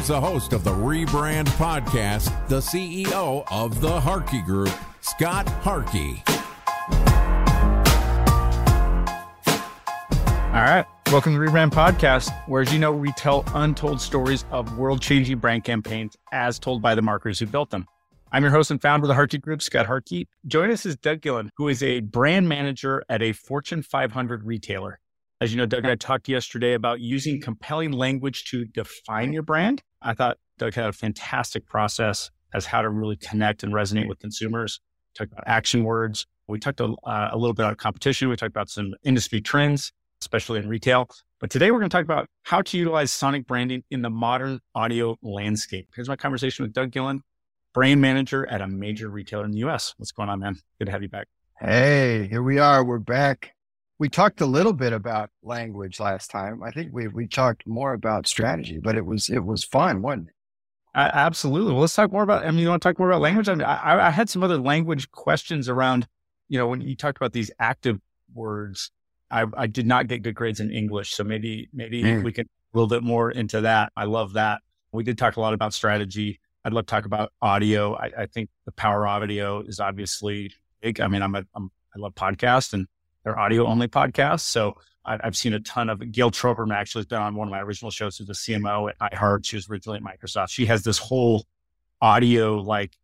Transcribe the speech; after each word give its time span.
Here's 0.00 0.08
the 0.08 0.18
host 0.18 0.54
of 0.54 0.64
the 0.64 0.70
Rebrand 0.70 1.48
Podcast, 1.58 2.48
the 2.48 2.60
CEO 2.60 3.44
of 3.50 3.82
the 3.82 4.00
Harkey 4.00 4.40
Group, 4.40 4.72
Scott 5.02 5.46
Harkey. 5.46 6.22
All 10.54 10.64
right. 10.64 10.86
Welcome 11.12 11.34
to 11.34 11.38
the 11.38 11.44
Rebrand 11.44 11.72
Podcast, 11.72 12.30
where, 12.48 12.62
as 12.62 12.72
you 12.72 12.78
know, 12.78 12.92
we 12.92 13.12
tell 13.12 13.44
untold 13.54 14.00
stories 14.00 14.46
of 14.50 14.78
world 14.78 15.02
changing 15.02 15.36
brand 15.36 15.64
campaigns 15.64 16.16
as 16.32 16.58
told 16.58 16.80
by 16.80 16.94
the 16.94 17.02
marketers 17.02 17.38
who 17.38 17.44
built 17.44 17.68
them. 17.68 17.86
I'm 18.32 18.42
your 18.42 18.52
host 18.52 18.70
and 18.70 18.80
founder 18.80 19.04
of 19.04 19.08
the 19.08 19.14
Harkey 19.14 19.36
Group, 19.36 19.60
Scott 19.60 19.84
Harkey. 19.84 20.28
Join 20.46 20.70
us 20.70 20.86
is 20.86 20.96
Doug 20.96 21.20
Gillon, 21.20 21.50
who 21.58 21.68
is 21.68 21.82
a 21.82 22.00
brand 22.00 22.48
manager 22.48 23.04
at 23.10 23.20
a 23.20 23.34
Fortune 23.34 23.82
500 23.82 24.44
retailer. 24.44 24.98
As 25.42 25.52
you 25.52 25.58
know, 25.58 25.66
Doug, 25.66 25.84
and 25.84 25.92
I 25.92 25.96
talked 25.96 26.26
yesterday 26.26 26.72
about 26.72 27.00
using 27.00 27.38
compelling 27.38 27.92
language 27.92 28.44
to 28.44 28.64
define 28.64 29.34
your 29.34 29.42
brand. 29.42 29.82
I 30.02 30.14
thought 30.14 30.38
Doug 30.58 30.74
had 30.74 30.86
a 30.86 30.92
fantastic 30.92 31.66
process 31.66 32.30
as 32.52 32.66
how 32.66 32.82
to 32.82 32.88
really 32.88 33.16
connect 33.16 33.62
and 33.62 33.72
resonate 33.72 34.08
with 34.08 34.18
consumers. 34.18 34.80
Talked 35.14 35.32
about 35.32 35.44
action 35.46 35.84
words. 35.84 36.26
We 36.48 36.58
talked 36.58 36.80
a, 36.80 36.94
uh, 37.04 37.30
a 37.32 37.36
little 37.36 37.54
bit 37.54 37.64
about 37.64 37.78
competition. 37.78 38.28
We 38.28 38.36
talked 38.36 38.50
about 38.50 38.68
some 38.68 38.94
industry 39.04 39.40
trends, 39.40 39.92
especially 40.20 40.58
in 40.58 40.68
retail. 40.68 41.08
But 41.38 41.50
today 41.50 41.70
we're 41.70 41.78
going 41.78 41.90
to 41.90 41.96
talk 41.96 42.04
about 42.04 42.26
how 42.42 42.62
to 42.62 42.78
utilize 42.78 43.10
sonic 43.12 43.46
branding 43.46 43.82
in 43.90 44.02
the 44.02 44.10
modern 44.10 44.60
audio 44.74 45.16
landscape. 45.22 45.88
Here's 45.94 46.08
my 46.08 46.16
conversation 46.16 46.64
with 46.64 46.72
Doug 46.72 46.90
Gillon, 46.90 47.22
brand 47.72 48.00
manager 48.00 48.46
at 48.46 48.60
a 48.60 48.66
major 48.66 49.08
retailer 49.08 49.44
in 49.44 49.52
the 49.52 49.58
US. 49.58 49.94
What's 49.96 50.12
going 50.12 50.28
on, 50.28 50.40
man? 50.40 50.56
Good 50.78 50.86
to 50.86 50.90
have 50.90 51.02
you 51.02 51.08
back. 51.08 51.28
Hey, 51.58 52.26
here 52.28 52.42
we 52.42 52.58
are. 52.58 52.84
We're 52.84 52.98
back 52.98 53.52
we 54.00 54.08
talked 54.08 54.40
a 54.40 54.46
little 54.46 54.72
bit 54.72 54.94
about 54.94 55.28
language 55.42 56.00
last 56.00 56.30
time. 56.30 56.62
I 56.62 56.70
think 56.70 56.90
we 56.90 57.06
we 57.06 57.28
talked 57.28 57.66
more 57.66 57.92
about 57.92 58.26
strategy, 58.26 58.80
but 58.82 58.96
it 58.96 59.04
was 59.04 59.28
it 59.28 59.44
was 59.44 59.62
fun, 59.62 60.00
wasn't 60.00 60.28
it? 60.28 60.34
Uh, 60.94 61.10
absolutely. 61.12 61.72
Well, 61.72 61.82
let's 61.82 61.94
talk 61.94 62.10
more 62.10 62.22
about. 62.22 62.44
I 62.44 62.50
mean, 62.50 62.60
you 62.60 62.70
want 62.70 62.82
to 62.82 62.88
talk 62.88 62.98
more 62.98 63.10
about 63.10 63.20
language? 63.20 63.48
I, 63.48 63.54
mean, 63.54 63.64
I, 63.64 64.08
I 64.08 64.10
had 64.10 64.28
some 64.28 64.42
other 64.42 64.56
language 64.56 65.10
questions 65.12 65.68
around. 65.68 66.08
You 66.48 66.58
know, 66.58 66.66
when 66.66 66.80
you 66.80 66.96
talked 66.96 67.18
about 67.18 67.32
these 67.32 67.50
active 67.60 68.00
words, 68.34 68.90
I, 69.30 69.44
I 69.54 69.66
did 69.66 69.86
not 69.86 70.08
get 70.08 70.22
good 70.22 70.34
grades 70.34 70.60
in 70.60 70.72
English, 70.72 71.12
so 71.12 71.22
maybe 71.22 71.68
maybe 71.72 72.02
mm. 72.02 72.24
we 72.24 72.32
can 72.32 72.46
a 72.46 72.78
little 72.78 72.88
bit 72.88 73.02
more 73.02 73.30
into 73.30 73.60
that. 73.60 73.92
I 73.96 74.04
love 74.04 74.32
that. 74.32 74.62
We 74.92 75.04
did 75.04 75.18
talk 75.18 75.36
a 75.36 75.40
lot 75.40 75.52
about 75.52 75.74
strategy. 75.74 76.40
I'd 76.64 76.72
love 76.72 76.86
to 76.86 76.90
talk 76.90 77.04
about 77.04 77.32
audio. 77.42 77.94
I, 77.96 78.10
I 78.18 78.26
think 78.26 78.48
the 78.64 78.72
power 78.72 79.06
of 79.06 79.22
audio 79.22 79.60
is 79.60 79.78
obviously 79.78 80.54
big. 80.80 81.02
I 81.02 81.08
mean, 81.08 81.20
I'm 81.20 81.34
a 81.34 81.44
I'm, 81.54 81.70
I 81.94 81.98
love 81.98 82.14
podcasts 82.14 82.72
and 82.72 82.86
they're 83.24 83.38
audio 83.38 83.66
only 83.66 83.88
podcasts. 83.88 84.40
So 84.40 84.76
I, 85.04 85.18
have 85.22 85.36
seen 85.36 85.54
a 85.54 85.60
ton 85.60 85.88
of 85.88 86.12
Gayle 86.12 86.30
Troberman 86.30 86.74
actually 86.74 87.00
has 87.00 87.06
been 87.06 87.20
on 87.20 87.34
one 87.34 87.48
of 87.48 87.52
my 87.52 87.60
original 87.60 87.90
shows 87.90 88.16
who's 88.16 88.28
a 88.28 88.32
CMO 88.32 88.90
at 88.90 89.12
iHeart. 89.12 89.44
She 89.44 89.56
was 89.56 89.68
originally 89.68 89.98
at 89.98 90.04
Microsoft. 90.04 90.50
She 90.50 90.66
has 90.66 90.82
this 90.82 90.98
whole 90.98 91.46
audio 92.00 92.56
like 92.56 92.96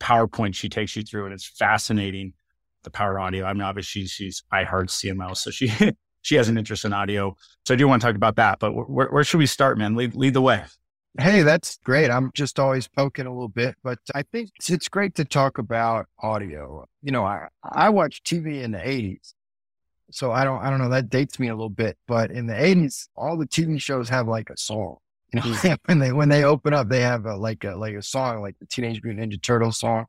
PowerPoint 0.00 0.54
she 0.54 0.68
takes 0.68 0.96
you 0.96 1.02
through, 1.02 1.26
and 1.26 1.34
it's 1.34 1.46
fascinating. 1.46 2.34
The 2.82 2.90
power 2.90 3.20
audio. 3.20 3.44
I 3.44 3.52
mean, 3.52 3.62
obviously 3.62 4.06
she's 4.06 4.42
iHeart 4.52 4.88
CMO, 4.88 5.36
so 5.36 5.50
she 5.52 5.72
she 6.22 6.34
has 6.34 6.48
an 6.48 6.58
interest 6.58 6.84
in 6.84 6.92
audio. 6.92 7.36
So 7.64 7.74
I 7.74 7.76
do 7.76 7.86
want 7.86 8.02
to 8.02 8.08
talk 8.08 8.16
about 8.16 8.36
that. 8.36 8.58
But 8.58 8.72
where, 8.72 9.06
where 9.08 9.22
should 9.22 9.38
we 9.38 9.46
start, 9.46 9.78
man? 9.78 9.94
Lead 9.94 10.16
lead 10.16 10.34
the 10.34 10.42
way. 10.42 10.64
Hey, 11.20 11.42
that's 11.42 11.78
great. 11.84 12.10
I'm 12.10 12.32
just 12.34 12.58
always 12.58 12.88
poking 12.88 13.26
a 13.26 13.32
little 13.32 13.48
bit, 13.48 13.76
but 13.84 13.98
I 14.14 14.22
think 14.22 14.50
it's 14.66 14.88
great 14.88 15.14
to 15.16 15.24
talk 15.24 15.58
about 15.58 16.06
audio. 16.18 16.86
You 17.02 17.12
know, 17.12 17.24
I 17.24 17.46
I 17.62 17.90
watched 17.90 18.26
TV 18.26 18.62
in 18.62 18.72
the 18.72 18.78
80s 18.78 19.34
so 20.12 20.32
I 20.32 20.44
don't, 20.44 20.62
I 20.62 20.70
don't 20.70 20.78
know. 20.78 20.88
That 20.88 21.10
dates 21.10 21.38
me 21.38 21.48
a 21.48 21.54
little 21.54 21.68
bit, 21.68 21.96
but 22.06 22.30
in 22.30 22.46
the 22.46 22.62
eighties, 22.62 23.08
all 23.16 23.36
the 23.36 23.46
TV 23.46 23.80
shows 23.80 24.08
have 24.08 24.28
like 24.28 24.50
a 24.50 24.56
song. 24.56 24.96
You 25.32 25.40
know, 25.40 25.46
mm. 25.46 25.78
when 25.86 25.98
they 25.98 26.12
when 26.12 26.28
they 26.28 26.44
open 26.44 26.74
up, 26.74 26.88
they 26.88 27.00
have 27.00 27.26
a, 27.26 27.36
like 27.36 27.64
a 27.64 27.74
like 27.74 27.94
a 27.94 28.02
song, 28.02 28.42
like 28.42 28.58
the 28.58 28.66
Teenage 28.66 29.02
Mutant 29.02 29.32
Ninja 29.32 29.42
Turtle 29.42 29.72
song. 29.72 30.06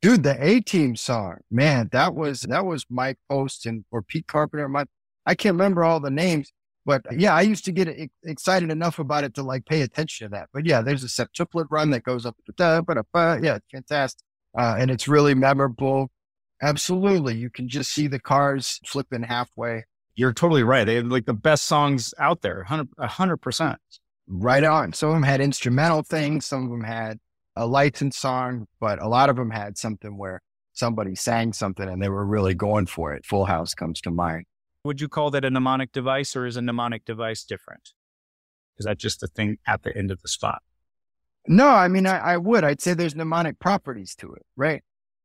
Dude, 0.00 0.22
the 0.22 0.36
A 0.40 0.60
Team 0.60 0.94
song, 0.94 1.38
man, 1.50 1.88
that 1.90 2.14
was 2.14 2.42
that 2.42 2.64
was 2.64 2.86
Mike 2.88 3.18
Post 3.28 3.66
and 3.66 3.84
or 3.90 4.02
Pete 4.02 4.28
Carpenter. 4.28 4.68
My, 4.68 4.84
I 5.26 5.34
can't 5.34 5.54
remember 5.54 5.82
all 5.82 5.98
the 5.98 6.10
names, 6.10 6.52
but 6.86 7.02
yeah, 7.10 7.34
I 7.34 7.42
used 7.42 7.64
to 7.64 7.72
get 7.72 7.88
excited 8.22 8.70
enough 8.70 9.00
about 9.00 9.24
it 9.24 9.34
to 9.34 9.42
like 9.42 9.66
pay 9.66 9.82
attention 9.82 10.26
to 10.26 10.30
that. 10.36 10.48
But 10.52 10.64
yeah, 10.64 10.80
there's 10.80 11.02
a 11.02 11.08
septuplet 11.08 11.66
run 11.70 11.90
that 11.90 12.04
goes 12.04 12.24
up. 12.24 12.36
Yeah, 12.56 12.80
it's 13.56 13.66
fantastic, 13.72 14.24
uh, 14.56 14.76
and 14.78 14.92
it's 14.92 15.08
really 15.08 15.34
memorable. 15.34 16.12
Absolutely. 16.62 17.34
You 17.34 17.50
can 17.50 17.68
just 17.68 17.90
see 17.90 18.06
the 18.06 18.20
cars 18.20 18.80
flipping 18.86 19.24
halfway. 19.24 19.84
You're 20.14 20.32
totally 20.32 20.62
right. 20.62 20.84
They 20.84 20.94
have 20.94 21.06
like 21.06 21.26
the 21.26 21.34
best 21.34 21.64
songs 21.64 22.14
out 22.18 22.42
there, 22.42 22.64
100 22.68 23.36
percent. 23.38 23.78
Right 24.28 24.62
on. 24.62 24.92
Some 24.92 25.08
of 25.08 25.16
them 25.16 25.24
had 25.24 25.40
instrumental 25.40 26.02
things. 26.02 26.46
Some 26.46 26.64
of 26.64 26.70
them 26.70 26.84
had 26.84 27.18
a 27.56 27.66
licensed 27.66 28.20
song, 28.20 28.68
but 28.78 29.02
a 29.02 29.08
lot 29.08 29.28
of 29.28 29.36
them 29.36 29.50
had 29.50 29.76
something 29.76 30.16
where 30.16 30.40
somebody 30.72 31.14
sang 31.14 31.52
something 31.52 31.88
and 31.88 32.00
they 32.00 32.08
were 32.08 32.24
really 32.24 32.54
going 32.54 32.86
for 32.86 33.12
it. 33.12 33.26
Full 33.26 33.46
House 33.46 33.74
comes 33.74 34.00
to 34.02 34.10
mind. 34.10 34.46
Would 34.84 35.00
you 35.00 35.08
call 35.08 35.30
that 35.32 35.44
a 35.44 35.50
mnemonic 35.50 35.92
device 35.92 36.34
or 36.36 36.46
is 36.46 36.56
a 36.56 36.62
mnemonic 36.62 37.04
device 37.04 37.44
different? 37.44 37.90
Is 38.78 38.86
that 38.86 38.98
just 38.98 39.20
the 39.20 39.26
thing 39.26 39.58
at 39.66 39.82
the 39.82 39.96
end 39.96 40.10
of 40.10 40.22
the 40.22 40.28
spot? 40.28 40.62
No, 41.46 41.68
I 41.68 41.88
mean, 41.88 42.06
I, 42.06 42.18
I 42.18 42.36
would. 42.36 42.64
I'd 42.64 42.80
say 42.80 42.94
there's 42.94 43.16
mnemonic 43.16 43.58
properties 43.58 44.14
to 44.16 44.32
it, 44.34 44.46
right? 44.56 44.82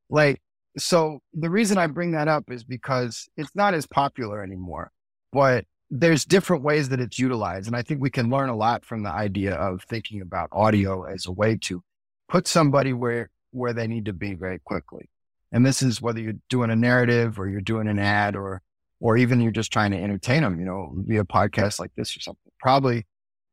Like 0.09 0.41
so 0.77 1.19
the 1.33 1.49
reason 1.49 1.77
I 1.77 1.88
bring 1.88 2.11
that 2.11 2.27
up 2.27 2.51
is 2.51 2.63
because 2.63 3.27
it's 3.38 3.55
not 3.55 3.73
as 3.73 3.88
popular 3.88 4.43
anymore, 4.43 4.91
but 5.31 5.65
there's 5.89 6.25
different 6.25 6.63
ways 6.63 6.89
that 6.89 6.99
it's 6.99 7.17
utilized. 7.17 7.67
And 7.67 7.75
I 7.75 7.81
think 7.81 8.01
we 8.01 8.09
can 8.09 8.29
learn 8.29 8.49
a 8.49 8.55
lot 8.55 8.85
from 8.85 9.03
the 9.03 9.11
idea 9.11 9.55
of 9.55 9.83
thinking 9.83 10.21
about 10.21 10.49
audio 10.51 11.03
as 11.03 11.25
a 11.25 11.31
way 11.31 11.57
to 11.63 11.81
put 12.27 12.47
somebody 12.47 12.93
where, 12.93 13.29
where 13.51 13.73
they 13.73 13.87
need 13.87 14.05
to 14.05 14.13
be 14.13 14.33
very 14.33 14.59
quickly. 14.59 15.09
And 15.51 15.66
this 15.66 15.81
is 15.81 16.01
whether 16.01 16.19
you're 16.19 16.33
doing 16.49 16.69
a 16.69 16.75
narrative 16.75 17.39
or 17.39 17.47
you're 17.47 17.61
doing 17.61 17.87
an 17.87 17.99
ad 17.99 18.35
or, 18.35 18.61
or 18.99 19.16
even 19.16 19.39
you're 19.39 19.51
just 19.51 19.71
trying 19.71 19.91
to 19.91 19.97
entertain 19.97 20.43
them, 20.43 20.59
you 20.59 20.66
know, 20.66 20.91
via 20.97 21.23
podcast 21.23 21.79
like 21.79 21.91
this 21.95 22.16
or 22.17 22.19
something. 22.19 22.51
Probably 22.59 23.05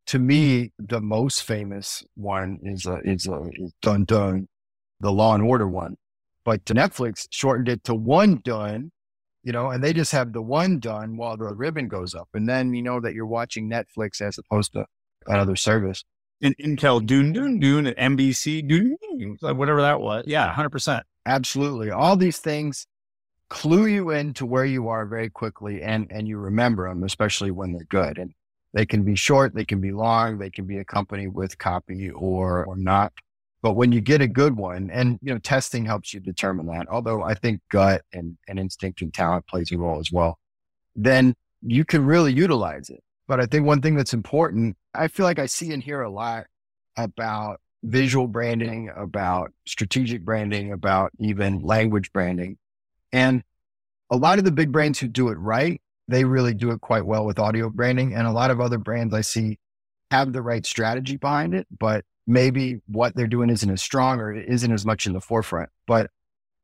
to 0.07 0.19
me, 0.19 0.73
the 0.79 1.01
most 1.01 1.45
famous 1.45 2.03
one 2.17 2.59
is, 2.63 2.85
a, 2.85 2.97
is, 3.05 3.27
a, 3.27 3.49
is 3.53 3.73
Dun 3.81 4.05
Dun, 4.05 4.49
the 5.01 5.13
Law 5.13 5.35
and 5.35 5.45
Order 5.45 5.69
one 5.69 5.97
but 6.45 6.65
Netflix 6.67 7.27
shortened 7.31 7.69
it 7.69 7.85
to 7.85 7.95
one 7.95 8.41
done, 8.45 8.93
you 9.43 9.53
know, 9.53 9.71
and 9.71 9.83
they 9.83 9.93
just 9.93 10.13
have 10.13 10.33
the 10.33 10.43
one 10.43 10.79
done 10.79 11.17
while 11.17 11.37
the 11.37 11.55
ribbon 11.55 11.89
goes 11.89 12.15
up. 12.15 12.29
And 12.35 12.49
then 12.49 12.75
you 12.75 12.83
know 12.83 13.01
that 13.01 13.15
you're 13.15 13.27
watching 13.27 13.71
Netflix 13.71 14.21
as 14.21 14.39
opposed 14.39 14.73
to 14.73 14.87
another 15.27 15.57
service. 15.57 16.05
In 16.41 16.55
Intel 16.55 17.05
Dune 17.05 17.33
Dune 17.33 17.59
Dune 17.59 17.87
at 17.87 17.97
NBC 17.97 18.67
Dune 18.69 18.97
whatever 19.41 19.81
that 19.83 20.01
was. 20.01 20.25
Yeah, 20.27 20.53
hundred 20.53 20.71
percent. 20.71 21.05
Absolutely. 21.25 21.91
All 21.91 22.17
these 22.17 22.39
things 22.39 22.87
clue 23.49 23.87
you 23.87 24.11
into 24.11 24.45
where 24.45 24.65
you 24.65 24.89
are 24.89 25.07
very 25.07 25.31
quickly 25.31 25.81
and 25.83 26.07
and 26.11 26.29
you 26.29 26.37
remember 26.37 26.89
them, 26.89 27.05
especially 27.05 27.51
when 27.51 27.73
they're 27.73 27.87
good. 27.89 28.19
And 28.19 28.35
they 28.75 28.85
can 28.85 29.05
be 29.05 29.15
short, 29.15 29.55
they 29.55 29.65
can 29.65 29.81
be 29.81 29.93
long, 29.93 30.39
they 30.39 30.51
can 30.51 30.67
be 30.67 30.79
accompanied 30.79 31.29
with 31.29 31.57
copy 31.59 32.11
or 32.11 32.65
or 32.67 32.77
not. 32.77 33.13
But 33.65 33.77
when 33.77 33.93
you 33.93 34.03
get 34.03 34.21
a 34.21 34.29
good 34.29 34.59
one, 34.59 34.91
and 34.91 35.19
you 35.23 35.33
know, 35.33 35.39
testing 35.39 35.87
helps 35.87 36.13
you 36.13 36.21
determine 36.21 36.67
that. 36.67 36.87
Although 36.91 37.23
I 37.23 37.33
think 37.33 37.63
gut 37.71 38.03
and, 38.13 38.37
and 38.47 38.59
instinct 38.59 39.01
and 39.01 39.13
talent 39.13 39.47
plays 39.47 39.73
a 39.73 39.79
role 39.79 39.99
as 39.99 40.13
well. 40.13 40.39
Then 40.95 41.35
you 41.63 41.87
can 41.87 42.05
really 42.05 42.35
utilize 42.35 42.91
it. 42.91 43.03
But 43.27 43.41
I 43.41 43.47
think 43.47 43.65
one 43.65 43.81
thing 43.81 43.95
that's 43.95 44.13
important, 44.13 44.77
I 44.95 45.09
feel 45.09 45.25
like 45.25 45.39
I 45.39 45.47
see 45.47 45.73
and 45.73 45.83
hear 45.83 46.03
a 46.03 46.11
lot 46.11 46.45
about 46.99 47.59
visual 47.83 48.27
branding, 48.27 48.91
about 48.95 49.51
strategic 49.67 50.27
branding, 50.27 50.71
about 50.71 51.13
even 51.19 51.61
language 51.61 52.13
branding. 52.13 52.59
And 53.15 53.43
a 54.11 54.17
lot 54.19 54.39
of 54.39 54.45
the 54.45 54.53
big 54.53 54.73
brands 54.73 54.99
who 54.99 55.09
do 55.09 55.31
it 55.31 55.39
right, 55.39 55.81
they 56.07 56.27
really 56.27 56.53
do 56.53 56.71
it 56.73 56.83
quite 56.83 57.07
well 57.07 57.25
with 57.25 57.39
audio 57.39 57.71
branding. 57.71 58.13
And 58.13 58.27
a 58.27 58.31
lot 58.33 58.51
of 58.51 58.61
other 58.61 58.77
brands 58.77 59.15
I 59.15 59.23
see 59.23 59.59
have 60.11 60.35
the 60.35 60.43
right 60.43 60.67
strategy 60.67 61.17
behind 61.17 61.55
it, 61.55 61.67
but 61.79 62.05
maybe 62.27 62.81
what 62.87 63.15
they're 63.15 63.27
doing 63.27 63.51
isn't 63.51 63.71
as 63.71 63.83
strong 63.83 64.21
or 64.21 64.33
isn't 64.33 64.73
as 64.73 64.87
much 64.87 65.07
in 65.07 65.13
the 65.13 65.21
forefront. 65.21 65.71
But 65.87 66.11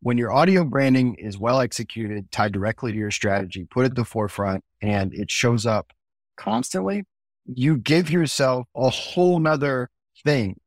when 0.00 0.16
your 0.16 0.32
audio 0.32 0.64
branding 0.64 1.14
is 1.16 1.38
well 1.38 1.60
executed, 1.60 2.30
tied 2.30 2.52
directly 2.52 2.92
to 2.92 2.98
your 2.98 3.10
strategy, 3.10 3.66
put 3.70 3.84
at 3.84 3.94
the 3.94 4.04
forefront, 4.04 4.64
and 4.80 5.12
it 5.12 5.30
shows 5.30 5.66
up 5.66 5.92
constantly, 6.36 7.04
you 7.44 7.76
give 7.76 8.10
yourself 8.10 8.66
a 8.74 8.88
whole 8.88 9.38
nother 9.38 9.90
thing 10.24 10.58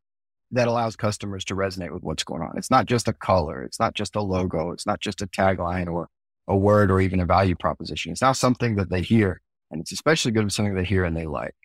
that 0.51 0.67
allows 0.67 0.95
customers 0.95 1.43
to 1.45 1.55
resonate 1.55 1.91
with 1.91 2.03
what's 2.03 2.23
going 2.23 2.43
on. 2.43 2.53
It's 2.57 2.69
not 2.69 2.85
just 2.85 3.07
a 3.07 3.13
color. 3.13 3.63
It's 3.63 3.79
not 3.79 3.95
just 3.95 4.15
a 4.15 4.21
logo. 4.21 4.71
It's 4.71 4.85
not 4.85 4.99
just 4.99 5.21
a 5.21 5.27
tagline 5.27 5.91
or 5.91 6.09
a 6.47 6.55
word 6.55 6.91
or 6.91 7.01
even 7.01 7.19
a 7.19 7.25
value 7.25 7.55
proposition. 7.55 8.11
It's 8.11 8.21
now 8.21 8.33
something 8.33 8.75
that 8.75 8.89
they 8.89 9.01
hear. 9.01 9.41
And 9.71 9.81
it's 9.81 9.91
especially 9.91 10.31
good 10.31 10.43
with 10.43 10.53
something 10.53 10.75
they 10.75 10.83
hear 10.83 11.05
and 11.05 11.17
they 11.17 11.25
like. 11.25 11.55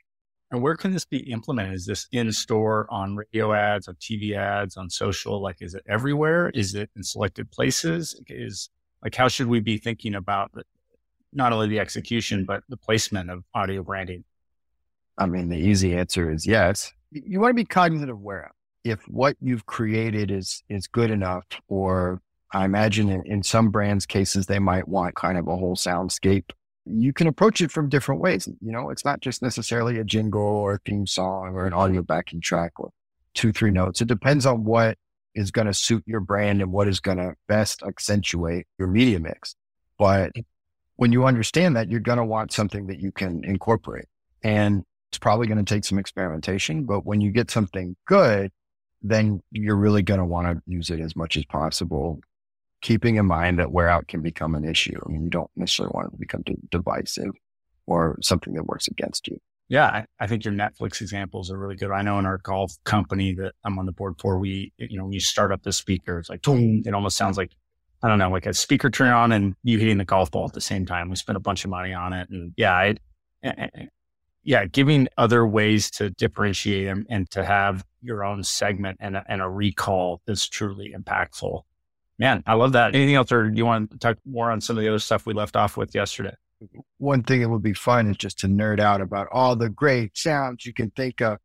And 0.51 0.63
where 0.63 0.77
can 0.77 0.93
this 0.93 1.05
be 1.05 1.19
implemented? 1.31 1.75
Is 1.75 1.87
this 1.87 2.07
in 2.11 2.33
store 2.33 2.87
on 2.91 3.17
radio 3.17 3.53
ads, 3.53 3.87
on 3.87 3.97
TV 3.97 4.35
ads, 4.35 4.77
on 4.77 4.89
social? 4.89 5.43
Like, 5.43 5.57
is 5.61 5.75
it 5.75 5.83
everywhere? 5.87 6.51
Is 6.51 6.75
it 6.75 6.91
in 6.97 7.03
selected 7.03 7.51
places? 7.51 8.19
Is 8.29 8.71
like, 9.03 9.15
how 9.15 9.29
should 9.29 9.49
we 9.49 9.61
be 9.61 9.77
thinking 9.77 10.15
about 10.15 10.53
the, 10.55 10.65
not 11.35 11.53
only 11.53 11.69
the 11.69 11.79
execution, 11.79 12.47
but 12.47 12.63
the 12.71 12.79
placement 12.79 13.31
of 13.31 13.45
audio 13.55 13.83
branding? 13.83 14.25
I 15.19 15.27
mean, 15.27 15.51
the 15.51 15.59
easy 15.59 15.95
answer 15.95 16.31
is 16.31 16.47
yes. 16.47 16.93
You 17.11 17.41
want 17.41 17.51
to 17.51 17.55
be 17.55 17.65
cognizant 17.65 18.11
of 18.11 18.21
where 18.21 18.51
if 18.85 19.01
what 19.09 19.37
you've 19.41 19.67
created 19.67 20.31
is, 20.31 20.63
is 20.69 20.87
good 20.87 21.11
enough, 21.11 21.45
or 21.69 22.23
I 22.53 22.65
imagine 22.65 23.11
in, 23.11 23.23
in 23.27 23.43
some 23.43 23.71
brands 23.71 24.07
cases, 24.07 24.47
they 24.47 24.59
might 24.59 24.89
want 24.89 25.15
kind 25.15 25.37
of 25.37 25.47
a 25.47 25.57
whole 25.57 25.77
soundscape 25.77 26.51
you 26.91 27.13
can 27.13 27.27
approach 27.27 27.61
it 27.61 27.71
from 27.71 27.89
different 27.89 28.21
ways. 28.21 28.49
You 28.61 28.73
know, 28.73 28.91
it's 28.91 29.05
not 29.05 29.21
just 29.21 29.43
necessarily 29.43 29.99
a 29.99 30.05
jingle 30.05 30.43
or 30.43 30.75
a 30.75 30.79
theme 30.79 31.07
song 31.07 31.55
or 31.55 31.67
an 31.67 31.73
audio 31.73 32.03
backing 32.03 32.41
track 32.41 32.73
or 32.79 32.91
two, 33.35 33.53
three 33.53 33.71
notes. 33.71 34.01
It 34.01 34.09
depends 34.09 34.47
on 34.47 34.65
what 34.65 34.99
is 35.35 35.51
going 35.51 35.67
to 35.67 35.75
suit 35.75 36.03
your 36.07 36.21
brand 36.21 36.61
and 36.61 36.73
what 36.73 36.89
is 36.89 37.01
going 37.01 37.19
to 37.19 37.35
best 37.47 37.83
accentuate 37.83 38.67
your 38.79 38.89
media 38.89 39.21
mix. 39.21 39.55
But 39.99 40.33
when 40.97 41.13
you 41.13 41.27
understand 41.27 41.77
that, 41.77 41.91
you're 41.91 42.01
going 42.01 42.19
to 42.19 42.25
want 42.25 42.53
something 42.53 42.87
that 42.89 43.01
you 43.01 43.13
can 43.13 43.45
incorporate. 43.45 44.07
And 44.43 44.85
it's 45.11 45.19
probably 45.19 45.47
going 45.47 45.65
to 45.65 45.75
take 45.75 45.85
some 45.85 45.99
experimentation. 45.99 46.85
But 46.85 47.07
when 47.07 47.21
you 47.21 47.31
get 47.31 47.51
something 47.51 47.97
good, 48.07 48.51
then 49.03 49.41
you're 49.51 49.77
really 49.77 50.03
going 50.03 50.19
to 50.19 50.27
want 50.27 50.49
to 50.49 50.63
use 50.67 50.91
it 50.91 51.01
as 51.01 51.15
much 51.15 51.37
as 51.37 51.45
possible 51.45 52.21
keeping 52.81 53.17
in 53.17 53.27
mind 53.27 53.59
that 53.59 53.73
wear 53.73 53.89
out 53.89 54.09
can 54.09 54.23
become 54.23 54.55
an 54.55 54.65
issue. 54.65 54.99
I 55.05 55.11
mean, 55.11 55.25
you 55.25 55.31
don't 55.31 55.51
necessarily 55.57 55.93
want 55.95 56.09
it 56.09 56.11
to 56.13 56.17
become 56.19 56.45
divisive 56.71 57.33
or 57.87 58.19
something 58.23 58.55
that 58.55 58.67
works 58.67 58.89
against 58.89 59.29
you. 59.29 59.39
Yeah, 59.69 59.87
I, 59.87 60.07
I, 60.19 60.27
think 60.27 60.45
your 60.45 60.55
Netflix 60.55 61.03
examples 61.03 61.51
are 61.51 61.59
really 61.59 61.77
good. 61.77 61.91
I 61.91 62.01
know 62.01 62.19
in 62.19 62.25
our 62.25 62.39
golf 62.39 62.73
company 62.85 63.35
that 63.35 63.53
I'm 63.65 63.79
on 63.79 63.85
the 63.85 63.93
board 63.93 64.15
for, 64.19 64.39
we, 64.39 64.73
you 64.79 64.97
know, 64.97 65.05
when 65.05 65.13
you 65.13 65.21
start 65.21 65.53
up 65.53 65.63
the 65.63 65.73
speaker, 65.73 66.19
it's 66.19 66.31
like, 66.31 66.41
it 66.47 66.95
almost 66.95 67.19
sounds 67.19 67.37
like, 67.37 67.53
I 68.03 68.09
don't 68.09 68.19
know, 68.19 68.31
like 68.31 68.47
a 68.47 68.55
speaker 68.55 68.89
turn 68.89 69.09
on 69.09 69.31
and 69.31 69.55
you 69.63 69.79
hitting 69.79 69.99
the 69.99 70.07
golf 70.07 70.31
ball 70.31 70.47
at 70.47 70.55
the 70.55 70.61
same 70.61 70.87
time. 70.87 71.11
We 71.11 71.17
spent 71.17 71.37
a 71.37 71.41
bunch 71.41 71.65
of 71.65 71.71
money 71.71 71.93
on 71.93 72.15
it. 72.15 72.31
And 72.31 72.55
yeah, 72.57 72.73
I, 72.73 72.95
eh, 73.43 73.53
eh, 73.59 73.69
eh, 73.75 73.87
yeah, 74.43 74.65
giving 74.65 75.09
other 75.19 75.47
ways 75.47 75.91
to 75.93 76.11
differentiate 76.11 76.87
them 76.87 77.05
and 77.11 77.29
to 77.33 77.45
have 77.45 77.85
your 78.01 78.25
own 78.25 78.45
segment 78.45 78.97
and 79.01 79.17
a, 79.17 79.25
and 79.29 79.43
a 79.43 79.49
recall 79.49 80.23
is 80.27 80.49
truly 80.49 80.95
impactful. 80.97 81.63
Man, 82.19 82.43
I 82.47 82.55
love 82.55 82.73
that. 82.73 82.95
Anything 82.95 83.15
else, 83.15 83.31
or 83.31 83.49
do 83.49 83.57
you 83.57 83.67
want 83.67 83.93
to 83.93 83.99
talk 83.99 84.19
more 84.27 84.51
on 84.51 84.61
some 84.61 84.77
of 84.77 84.83
the 84.83 84.89
other 84.89 84.99
stuff 84.99 85.25
we 85.25 85.35
left 85.35 85.55
off 85.55 85.77
with 85.77 85.95
yesterday? 85.95 86.35
One 86.99 87.23
thing 87.23 87.41
that 87.43 87.49
would 87.49 87.63
be 87.63 87.75
fun 87.75 88.11
is 88.11 88.17
just 88.17 88.41
to 88.41 88.49
nerd 88.49 88.81
out 88.81 89.01
about 89.01 89.29
all 89.31 89.55
the 89.55 89.69
great 89.69 90.17
sounds 90.17 90.67
you 90.67 90.73
can 90.73 90.91
think 90.91 91.21
of. 91.21 91.39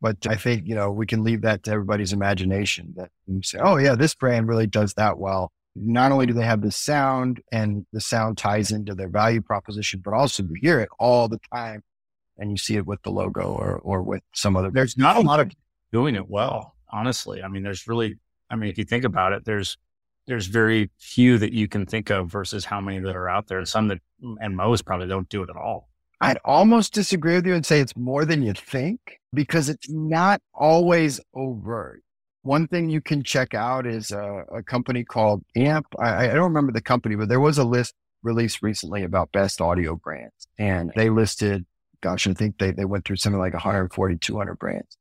But 0.00 0.26
I 0.26 0.36
think, 0.36 0.66
you 0.66 0.74
know, 0.74 0.90
we 0.90 1.04
can 1.04 1.24
leave 1.24 1.42
that 1.42 1.64
to 1.64 1.72
everybody's 1.72 2.12
imagination 2.12 2.94
that 2.96 3.10
you 3.26 3.42
say, 3.42 3.58
oh, 3.60 3.76
yeah, 3.76 3.94
this 3.94 4.14
brand 4.14 4.48
really 4.48 4.66
does 4.66 4.94
that 4.94 5.18
well. 5.18 5.52
Not 5.76 6.10
only 6.10 6.26
do 6.26 6.32
they 6.32 6.44
have 6.44 6.62
the 6.62 6.70
sound 6.70 7.42
and 7.52 7.84
the 7.92 8.00
sound 8.00 8.38
ties 8.38 8.70
into 8.70 8.94
their 8.94 9.08
value 9.08 9.42
proposition, 9.42 10.00
but 10.02 10.14
also 10.14 10.42
you 10.42 10.54
hear 10.60 10.80
it 10.80 10.88
all 10.98 11.28
the 11.28 11.40
time 11.52 11.82
and 12.38 12.50
you 12.50 12.56
see 12.56 12.76
it 12.76 12.86
with 12.86 13.02
the 13.02 13.10
logo 13.10 13.42
or, 13.42 13.78
or 13.78 14.02
with 14.02 14.22
some 14.32 14.56
other. 14.56 14.70
There's 14.70 14.96
not 14.96 15.16
a 15.16 15.20
lot 15.20 15.40
of 15.40 15.52
doing 15.92 16.14
it 16.14 16.30
well, 16.30 16.76
honestly. 16.90 17.42
I 17.42 17.48
mean, 17.48 17.62
there's 17.62 17.86
really, 17.86 18.16
I 18.48 18.56
mean, 18.56 18.70
if 18.70 18.78
you 18.78 18.84
think 18.84 19.04
about 19.04 19.32
it, 19.34 19.44
there's 19.44 19.76
there's 20.30 20.46
very 20.46 20.88
few 21.00 21.38
that 21.38 21.52
you 21.52 21.66
can 21.66 21.84
think 21.84 22.08
of 22.08 22.30
versus 22.30 22.64
how 22.64 22.80
many 22.80 23.00
that 23.00 23.16
are 23.16 23.28
out 23.28 23.48
there. 23.48 23.58
And 23.58 23.66
some 23.66 23.88
that, 23.88 23.98
and 24.40 24.56
most 24.56 24.84
probably 24.86 25.08
don't 25.08 25.28
do 25.28 25.42
it 25.42 25.50
at 25.50 25.56
all. 25.56 25.88
I'd 26.20 26.38
almost 26.44 26.94
disagree 26.94 27.34
with 27.34 27.46
you 27.46 27.54
and 27.54 27.66
say 27.66 27.80
it's 27.80 27.96
more 27.96 28.24
than 28.24 28.40
you 28.40 28.52
think 28.52 29.18
because 29.34 29.68
it's 29.68 29.90
not 29.90 30.40
always 30.54 31.18
overt. 31.34 32.02
One 32.42 32.68
thing 32.68 32.88
you 32.88 33.00
can 33.00 33.24
check 33.24 33.54
out 33.54 33.88
is 33.88 34.12
a, 34.12 34.44
a 34.54 34.62
company 34.62 35.02
called 35.02 35.42
AMP. 35.56 35.86
I, 35.98 36.30
I 36.30 36.34
don't 36.34 36.44
remember 36.44 36.70
the 36.70 36.80
company, 36.80 37.16
but 37.16 37.28
there 37.28 37.40
was 37.40 37.58
a 37.58 37.64
list 37.64 37.94
released 38.22 38.62
recently 38.62 39.02
about 39.02 39.32
best 39.32 39.60
audio 39.60 39.96
brands. 39.96 40.46
And 40.58 40.92
they 40.94 41.10
listed, 41.10 41.66
gosh, 42.02 42.28
I 42.28 42.34
think 42.34 42.58
they, 42.58 42.70
they 42.70 42.84
went 42.84 43.04
through 43.04 43.16
something 43.16 43.40
like 43.40 43.54
140, 43.54 44.16
200 44.18 44.58
brands 44.60 44.96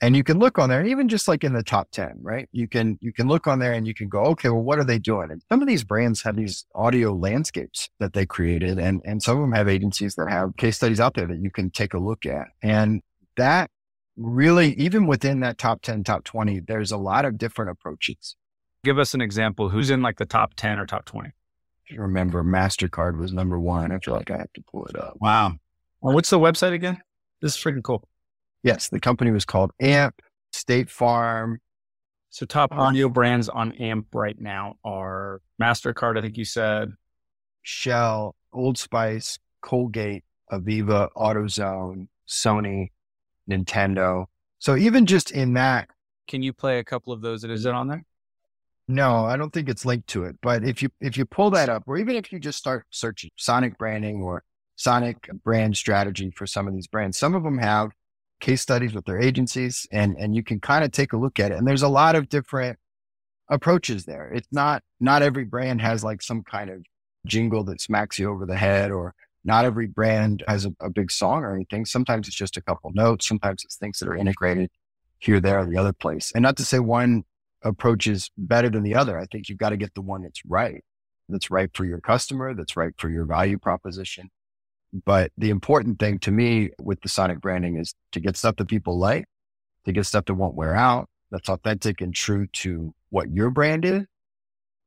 and 0.00 0.16
you 0.16 0.24
can 0.24 0.38
look 0.38 0.58
on 0.58 0.68
there 0.68 0.84
even 0.84 1.08
just 1.08 1.28
like 1.28 1.44
in 1.44 1.52
the 1.52 1.62
top 1.62 1.90
10 1.90 2.18
right? 2.22 2.48
You 2.52 2.68
can 2.68 2.98
you 3.00 3.12
can 3.12 3.28
look 3.28 3.46
on 3.46 3.58
there 3.58 3.72
and 3.72 3.86
you 3.86 3.94
can 3.94 4.08
go 4.08 4.20
okay 4.26 4.48
well 4.48 4.62
what 4.62 4.78
are 4.78 4.84
they 4.84 4.98
doing? 4.98 5.30
And 5.30 5.42
some 5.50 5.62
of 5.62 5.68
these 5.68 5.84
brands 5.84 6.22
have 6.22 6.36
these 6.36 6.66
audio 6.74 7.12
landscapes 7.12 7.88
that 7.98 8.12
they 8.12 8.26
created 8.26 8.78
and 8.78 9.02
and 9.04 9.22
some 9.22 9.36
of 9.36 9.42
them 9.42 9.52
have 9.52 9.68
agencies 9.68 10.14
that 10.16 10.28
have 10.30 10.56
case 10.56 10.76
studies 10.76 11.00
out 11.00 11.14
there 11.14 11.26
that 11.26 11.40
you 11.40 11.50
can 11.50 11.70
take 11.70 11.94
a 11.94 11.98
look 11.98 12.26
at. 12.26 12.48
And 12.62 13.02
that 13.36 13.70
really 14.16 14.74
even 14.74 15.06
within 15.06 15.40
that 15.40 15.58
top 15.58 15.82
10 15.82 16.04
top 16.04 16.24
20 16.24 16.60
there's 16.60 16.92
a 16.92 16.96
lot 16.96 17.24
of 17.24 17.38
different 17.38 17.70
approaches. 17.70 18.36
Give 18.82 18.98
us 18.98 19.12
an 19.12 19.20
example 19.20 19.68
who's 19.68 19.90
in 19.90 20.02
like 20.02 20.18
the 20.18 20.26
top 20.26 20.54
10 20.54 20.78
or 20.78 20.86
top 20.86 21.04
20 21.04 21.30
remember 21.96 22.44
mastercard 22.44 23.18
was 23.18 23.32
number 23.32 23.58
one. 23.58 23.90
I 23.90 23.98
feel 23.98 24.14
like 24.14 24.30
i 24.30 24.36
have 24.36 24.52
to 24.52 24.62
pull 24.70 24.86
it 24.86 24.96
up. 24.96 25.16
Wow. 25.20 25.54
Well, 26.00 26.14
what's 26.14 26.30
the 26.30 26.38
website 26.38 26.72
again? 26.72 27.00
This 27.42 27.56
is 27.56 27.62
freaking 27.62 27.82
cool 27.82 28.08
Yes, 28.62 28.88
the 28.88 29.00
company 29.00 29.30
was 29.30 29.44
called 29.44 29.72
AMP, 29.80 30.14
State 30.52 30.90
Farm. 30.90 31.60
So 32.30 32.46
top 32.46 32.72
uh, 32.72 32.76
audio 32.76 33.08
brands 33.08 33.48
on 33.48 33.72
AMP 33.72 34.06
right 34.14 34.38
now 34.40 34.76
are 34.84 35.40
MasterCard, 35.60 36.18
I 36.18 36.22
think 36.22 36.36
you 36.36 36.44
said. 36.44 36.92
Shell, 37.62 38.34
Old 38.52 38.78
Spice, 38.78 39.38
Colgate, 39.62 40.24
Aviva, 40.52 41.08
AutoZone, 41.16 42.08
Sony, 42.28 42.90
Nintendo. 43.50 44.26
So 44.58 44.76
even 44.76 45.06
just 45.06 45.30
in 45.30 45.54
that. 45.54 45.88
Can 46.28 46.42
you 46.42 46.52
play 46.52 46.78
a 46.78 46.84
couple 46.84 47.12
of 47.12 47.22
those? 47.22 47.42
Is 47.44 47.66
it 47.66 47.74
on 47.74 47.88
there? 47.88 48.04
No, 48.86 49.24
I 49.24 49.36
don't 49.36 49.52
think 49.52 49.68
it's 49.68 49.84
linked 49.84 50.08
to 50.08 50.24
it. 50.24 50.36
But 50.42 50.64
if 50.64 50.82
you 50.82 50.90
if 51.00 51.16
you 51.16 51.24
pull 51.24 51.50
that 51.50 51.68
up, 51.68 51.84
or 51.86 51.96
even 51.96 52.16
if 52.16 52.32
you 52.32 52.40
just 52.40 52.58
start 52.58 52.86
searching 52.90 53.30
Sonic 53.36 53.78
branding 53.78 54.22
or 54.22 54.42
Sonic 54.76 55.28
brand 55.44 55.76
strategy 55.76 56.32
for 56.34 56.46
some 56.46 56.66
of 56.66 56.74
these 56.74 56.88
brands, 56.88 57.16
some 57.16 57.34
of 57.34 57.44
them 57.44 57.58
have 57.58 57.90
case 58.40 58.62
studies 58.62 58.94
with 58.94 59.04
their 59.04 59.20
agencies 59.20 59.86
and, 59.92 60.16
and 60.18 60.34
you 60.34 60.42
can 60.42 60.60
kind 60.60 60.84
of 60.84 60.92
take 60.92 61.12
a 61.12 61.16
look 61.16 61.38
at 61.38 61.52
it. 61.52 61.58
And 61.58 61.66
there's 61.66 61.82
a 61.82 61.88
lot 61.88 62.16
of 62.16 62.28
different 62.28 62.78
approaches 63.48 64.04
there. 64.04 64.30
It's 64.32 64.48
not, 64.50 64.82
not 64.98 65.22
every 65.22 65.44
brand 65.44 65.80
has 65.80 66.02
like 66.02 66.22
some 66.22 66.42
kind 66.42 66.70
of 66.70 66.84
jingle 67.26 67.64
that 67.64 67.80
smacks 67.80 68.18
you 68.18 68.30
over 68.30 68.46
the 68.46 68.56
head 68.56 68.90
or 68.90 69.14
not 69.44 69.64
every 69.64 69.86
brand 69.86 70.44
has 70.48 70.66
a, 70.66 70.72
a 70.80 70.90
big 70.90 71.10
song 71.10 71.44
or 71.44 71.54
anything. 71.54 71.84
Sometimes 71.84 72.28
it's 72.28 72.36
just 72.36 72.56
a 72.56 72.62
couple 72.62 72.90
notes. 72.92 73.26
Sometimes 73.26 73.62
it's 73.64 73.76
things 73.76 73.98
that 73.98 74.08
are 74.08 74.16
integrated 74.16 74.70
here, 75.18 75.40
there, 75.40 75.60
or 75.60 75.66
the 75.66 75.78
other 75.78 75.92
place. 75.92 76.32
And 76.34 76.42
not 76.42 76.56
to 76.58 76.64
say 76.64 76.78
one 76.78 77.24
approach 77.62 78.06
is 78.06 78.30
better 78.36 78.70
than 78.70 78.82
the 78.82 78.94
other. 78.94 79.18
I 79.18 79.26
think 79.26 79.48
you've 79.48 79.58
got 79.58 79.70
to 79.70 79.76
get 79.76 79.94
the 79.94 80.02
one 80.02 80.22
that's 80.22 80.44
right, 80.46 80.82
that's 81.28 81.50
right 81.50 81.70
for 81.74 81.84
your 81.84 82.00
customer, 82.00 82.54
that's 82.54 82.76
right 82.76 82.92
for 82.98 83.08
your 83.08 83.24
value 83.24 83.58
proposition. 83.58 84.30
But 84.92 85.30
the 85.38 85.50
important 85.50 85.98
thing 86.00 86.18
to 86.20 86.30
me 86.30 86.70
with 86.80 87.00
the 87.02 87.08
Sonic 87.08 87.40
branding 87.40 87.76
is 87.76 87.94
to 88.12 88.20
get 88.20 88.36
stuff 88.36 88.56
that 88.56 88.68
people 88.68 88.98
like, 88.98 89.24
to 89.84 89.92
get 89.92 90.06
stuff 90.06 90.24
that 90.24 90.34
won't 90.34 90.56
wear 90.56 90.74
out, 90.74 91.08
that's 91.30 91.48
authentic 91.48 92.00
and 92.00 92.12
true 92.14 92.48
to 92.54 92.92
what 93.10 93.30
your 93.30 93.50
brand 93.50 93.84
is. 93.84 94.02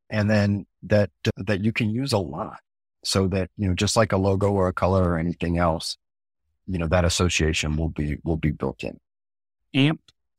And 0.09 0.29
then 0.29 0.65
that, 0.83 1.09
uh, 1.25 1.31
that 1.37 1.63
you 1.63 1.71
can 1.71 1.89
use 1.89 2.11
a 2.11 2.17
lot 2.17 2.59
so 3.03 3.27
that, 3.29 3.49
you 3.57 3.67
know, 3.67 3.73
just 3.73 3.95
like 3.95 4.11
a 4.11 4.17
logo 4.17 4.51
or 4.51 4.67
a 4.67 4.73
color 4.73 5.03
or 5.03 5.17
anything 5.17 5.57
else, 5.57 5.97
you 6.67 6.77
know, 6.77 6.87
that 6.87 7.05
association 7.05 7.77
will 7.77 7.89
be, 7.89 8.17
will 8.23 8.37
be 8.37 8.51
built 8.51 8.83
in. 8.83 8.99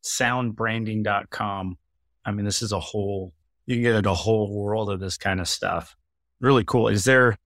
Ampsoundbranding.com. 0.05 1.79
I 2.27 2.31
mean, 2.31 2.45
this 2.45 2.63
is 2.63 2.73
a 2.73 2.81
whole, 2.81 3.33
you 3.67 3.77
can 3.77 3.83
get 3.83 3.95
into 3.97 4.11
a 4.11 4.15
whole 4.15 4.53
world 4.55 4.91
of 4.91 5.01
this 5.01 5.17
kind 5.17 5.41
of 5.41 5.49
stuff. 5.49 5.97
Really 6.41 6.65
cool. 6.65 6.89
Is 6.89 7.05
there, 7.05 7.39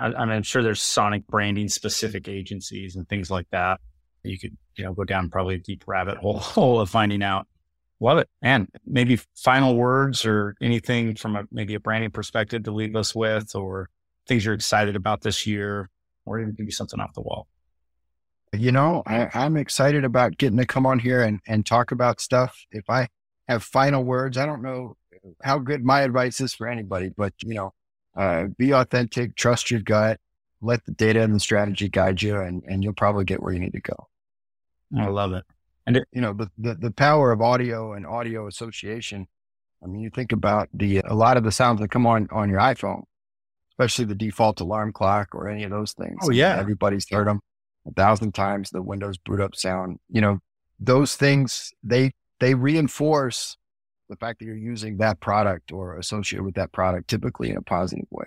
I, 0.00 0.12
I'm 0.14 0.42
sure 0.42 0.62
there's 0.62 0.82
sonic 0.82 1.26
branding 1.26 1.68
specific 1.68 2.28
agencies 2.28 2.96
and 2.96 3.08
things 3.08 3.30
like 3.30 3.46
that. 3.50 3.80
You 4.22 4.38
could, 4.38 4.56
you 4.76 4.84
know, 4.84 4.92
go 4.92 5.04
down 5.04 5.30
probably 5.30 5.56
a 5.56 5.58
deep 5.58 5.84
rabbit 5.86 6.18
hole, 6.18 6.80
of 6.80 6.90
finding 6.90 7.22
out. 7.22 7.46
Love 8.00 8.18
it. 8.18 8.28
And 8.42 8.68
maybe 8.86 9.20
final 9.36 9.76
words 9.76 10.24
or 10.24 10.56
anything 10.62 11.14
from 11.16 11.36
a, 11.36 11.44
maybe 11.52 11.74
a 11.74 11.80
branding 11.80 12.10
perspective 12.10 12.64
to 12.64 12.72
leave 12.72 12.96
us 12.96 13.14
with 13.14 13.54
or 13.54 13.90
things 14.26 14.44
you're 14.44 14.54
excited 14.54 14.96
about 14.96 15.20
this 15.20 15.46
year 15.46 15.90
or 16.24 16.40
even 16.40 16.54
give 16.54 16.66
you 16.66 16.72
something 16.72 16.98
off 16.98 17.12
the 17.14 17.20
wall. 17.20 17.46
You 18.52 18.72
know, 18.72 19.02
I, 19.06 19.28
I'm 19.34 19.56
excited 19.56 20.04
about 20.04 20.38
getting 20.38 20.58
to 20.58 20.66
come 20.66 20.86
on 20.86 20.98
here 20.98 21.22
and, 21.22 21.40
and 21.46 21.64
talk 21.64 21.92
about 21.92 22.20
stuff. 22.20 22.64
If 22.72 22.88
I 22.88 23.08
have 23.48 23.62
final 23.62 24.02
words, 24.02 24.38
I 24.38 24.46
don't 24.46 24.62
know 24.62 24.96
how 25.42 25.58
good 25.58 25.84
my 25.84 26.00
advice 26.00 26.40
is 26.40 26.54
for 26.54 26.66
anybody, 26.66 27.10
but 27.14 27.34
you 27.42 27.54
know, 27.54 27.72
uh, 28.16 28.44
be 28.58 28.72
authentic, 28.72 29.36
trust 29.36 29.70
your 29.70 29.80
gut, 29.80 30.18
let 30.60 30.84
the 30.84 30.92
data 30.92 31.22
and 31.22 31.34
the 31.34 31.40
strategy 31.40 31.88
guide 31.88 32.20
you, 32.22 32.36
and, 32.36 32.62
and 32.66 32.84
you'll 32.84 32.92
probably 32.92 33.24
get 33.24 33.42
where 33.42 33.52
you 33.52 33.60
need 33.60 33.72
to 33.72 33.80
go. 33.80 34.08
I 34.98 35.06
love 35.06 35.32
it. 35.32 35.44
And 35.86 35.96
it, 35.96 36.08
you 36.12 36.20
know, 36.20 36.32
the, 36.32 36.50
the, 36.58 36.74
the 36.74 36.90
power 36.90 37.32
of 37.32 37.40
audio 37.40 37.92
and 37.94 38.06
audio 38.06 38.46
association. 38.46 39.26
I 39.82 39.86
mean, 39.86 40.02
you 40.02 40.10
think 40.10 40.32
about 40.32 40.68
the, 40.74 40.98
a 40.98 41.14
lot 41.14 41.36
of 41.36 41.44
the 41.44 41.52
sounds 41.52 41.80
that 41.80 41.90
come 41.90 42.06
on, 42.06 42.28
on 42.30 42.50
your 42.50 42.60
iPhone, 42.60 43.04
especially 43.72 44.04
the 44.04 44.14
default 44.14 44.60
alarm 44.60 44.92
clock 44.92 45.34
or 45.34 45.48
any 45.48 45.64
of 45.64 45.70
those 45.70 45.92
things. 45.92 46.18
Oh 46.22 46.30
yeah. 46.30 46.56
Everybody's 46.58 47.06
heard 47.10 47.28
them 47.28 47.40
a 47.86 47.92
thousand 47.92 48.34
times, 48.34 48.70
the 48.70 48.82
Windows 48.82 49.16
boot 49.16 49.40
up 49.40 49.54
sound, 49.54 49.98
you 50.10 50.20
know, 50.20 50.40
those 50.78 51.16
things, 51.16 51.72
they, 51.82 52.12
they 52.40 52.54
reinforce 52.54 53.56
the 54.10 54.16
fact 54.16 54.40
that 54.40 54.44
you're 54.44 54.56
using 54.56 54.98
that 54.98 55.20
product 55.20 55.72
or 55.72 55.96
associated 55.96 56.44
with 56.44 56.56
that 56.56 56.72
product 56.72 57.08
typically 57.08 57.48
in 57.48 57.56
a 57.56 57.62
positive 57.62 58.06
way. 58.10 58.26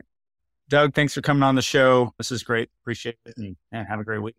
Doug, 0.70 0.96
thanks 0.96 1.13
for 1.13 1.22
coming 1.22 1.44
on 1.44 1.56
the 1.56 1.62
show. 1.62 2.13
This 2.18 2.32
is 2.32 2.42
great. 2.42 2.70
Appreciate 2.82 3.18
it 3.25 3.36
and, 3.38 3.56
have 3.72 4.00
a 4.00 4.04
great 4.04 4.22
week. 4.22 4.36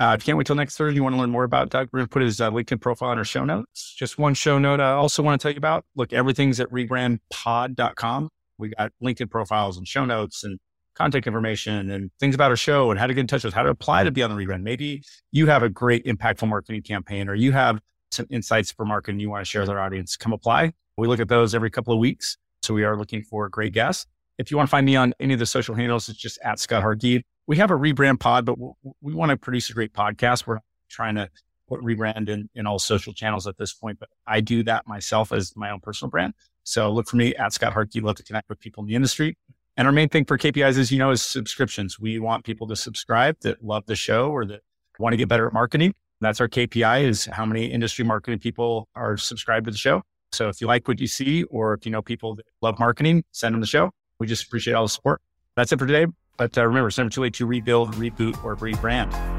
Uh, 0.00 0.14
if 0.16 0.22
you 0.22 0.26
can't 0.26 0.38
wait 0.38 0.46
till 0.46 0.56
next 0.56 0.76
Thursday, 0.76 0.96
you 0.96 1.02
want 1.02 1.14
to 1.14 1.18
learn 1.18 1.30
more 1.30 1.44
about 1.44 1.70
Doug, 1.70 1.88
we're 1.92 1.98
going 1.98 2.08
to 2.08 2.12
put 2.12 2.22
his 2.22 2.40
uh, 2.40 2.50
LinkedIn 2.50 2.80
profile 2.80 3.12
in 3.12 3.18
our 3.18 3.24
show 3.24 3.44
notes. 3.44 3.94
Just 3.96 4.18
one 4.18 4.32
show 4.32 4.58
note 4.58 4.80
I 4.80 4.92
also 4.92 5.22
want 5.22 5.40
to 5.40 5.42
tell 5.42 5.52
you 5.52 5.58
about. 5.58 5.84
Look, 5.94 6.12
everything's 6.12 6.60
at 6.60 6.70
rebrandpod.com. 6.70 8.28
We 8.58 8.70
got 8.70 8.92
LinkedIn 9.02 9.30
profiles 9.30 9.76
and 9.76 9.86
show 9.86 10.04
notes 10.04 10.44
and 10.44 10.58
contact 10.94 11.26
information 11.26 11.90
and 11.90 12.10
things 12.18 12.34
about 12.34 12.50
our 12.50 12.56
show 12.56 12.90
and 12.90 12.98
how 12.98 13.06
to 13.06 13.14
get 13.14 13.20
in 13.20 13.26
touch 13.26 13.44
with 13.44 13.52
us, 13.52 13.56
how 13.56 13.62
to 13.62 13.70
apply 13.70 14.04
to 14.04 14.10
be 14.10 14.22
on 14.22 14.30
the 14.30 14.36
rebrand. 14.36 14.62
Maybe 14.62 15.02
you 15.30 15.46
have 15.46 15.62
a 15.62 15.68
great 15.68 16.04
impactful 16.06 16.48
marketing 16.48 16.82
campaign 16.82 17.28
or 17.28 17.34
you 17.34 17.52
have 17.52 17.80
some 18.10 18.26
insights 18.30 18.72
for 18.72 18.84
marketing 18.84 19.20
you 19.20 19.30
want 19.30 19.42
to 19.42 19.48
share 19.48 19.62
with 19.62 19.70
our 19.70 19.80
audience. 19.80 20.16
Come 20.16 20.32
apply. 20.32 20.72
We 20.96 21.06
look 21.06 21.20
at 21.20 21.28
those 21.28 21.54
every 21.54 21.70
couple 21.70 21.92
of 21.92 22.00
weeks. 22.00 22.36
So 22.62 22.74
we 22.74 22.84
are 22.84 22.96
looking 22.96 23.22
for 23.22 23.48
great 23.48 23.72
guests. 23.72 24.06
If 24.38 24.50
you 24.50 24.56
want 24.56 24.68
to 24.68 24.70
find 24.70 24.86
me 24.86 24.96
on 24.96 25.14
any 25.20 25.34
of 25.34 25.40
the 25.40 25.46
social 25.46 25.74
handles, 25.74 26.08
it's 26.08 26.18
just 26.18 26.38
at 26.44 26.58
Scott 26.58 26.82
Harkey 26.82 27.24
we 27.48 27.56
have 27.56 27.72
a 27.72 27.74
rebrand 27.74 28.20
pod, 28.20 28.44
but 28.44 28.56
we 29.00 29.14
want 29.14 29.30
to 29.30 29.36
produce 29.36 29.70
a 29.70 29.72
great 29.72 29.94
podcast. 29.94 30.46
We're 30.46 30.60
trying 30.88 31.16
to 31.16 31.30
put 31.66 31.80
rebrand 31.80 32.28
in, 32.28 32.48
in 32.54 32.66
all 32.66 32.78
social 32.78 33.12
channels 33.12 33.46
at 33.46 33.56
this 33.56 33.72
point, 33.72 33.98
but 33.98 34.10
I 34.26 34.40
do 34.40 34.62
that 34.64 34.86
myself 34.86 35.32
as 35.32 35.56
my 35.56 35.70
own 35.70 35.80
personal 35.80 36.10
brand. 36.10 36.34
So 36.62 36.92
look 36.92 37.08
for 37.08 37.16
me 37.16 37.34
at 37.34 37.54
Scott 37.54 37.72
Harkey. 37.72 38.00
Love 38.00 38.16
to 38.16 38.22
connect 38.22 38.50
with 38.50 38.60
people 38.60 38.82
in 38.82 38.88
the 38.88 38.94
industry. 38.94 39.36
And 39.78 39.86
our 39.86 39.92
main 39.92 40.10
thing 40.10 40.26
for 40.26 40.36
KPIs 40.36 40.76
is, 40.76 40.92
you 40.92 40.98
know, 40.98 41.10
is 41.10 41.22
subscriptions. 41.22 41.98
We 41.98 42.18
want 42.18 42.44
people 42.44 42.66
to 42.68 42.76
subscribe 42.76 43.36
that 43.40 43.64
love 43.64 43.86
the 43.86 43.96
show 43.96 44.30
or 44.30 44.44
that 44.44 44.60
want 44.98 45.14
to 45.14 45.16
get 45.16 45.28
better 45.28 45.46
at 45.46 45.54
marketing. 45.54 45.94
That's 46.20 46.40
our 46.40 46.48
KPI 46.48 47.04
is 47.04 47.26
how 47.26 47.44
many 47.44 47.66
industry 47.66 48.04
marketing 48.04 48.40
people 48.40 48.88
are 48.94 49.16
subscribed 49.16 49.66
to 49.66 49.70
the 49.70 49.78
show. 49.78 50.02
So 50.32 50.48
if 50.48 50.60
you 50.60 50.66
like 50.66 50.88
what 50.88 51.00
you 51.00 51.06
see, 51.06 51.44
or 51.44 51.74
if 51.74 51.86
you 51.86 51.92
know 51.92 52.02
people 52.02 52.34
that 52.36 52.46
love 52.60 52.78
marketing, 52.78 53.24
send 53.32 53.54
them 53.54 53.60
the 53.60 53.66
show. 53.66 53.90
We 54.18 54.26
just 54.26 54.44
appreciate 54.44 54.74
all 54.74 54.84
the 54.84 54.88
support. 54.88 55.20
That's 55.56 55.72
it 55.72 55.78
for 55.78 55.86
today. 55.86 56.06
But 56.36 56.56
uh, 56.56 56.66
remember, 56.66 56.88
it's 56.88 56.98
never 56.98 57.10
too 57.10 57.22
late 57.22 57.34
to 57.34 57.46
rebuild, 57.46 57.94
reboot, 57.94 58.42
or 58.44 58.56
rebrand. 58.56 59.37